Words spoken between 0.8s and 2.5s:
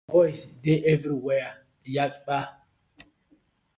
everywhere yakpa.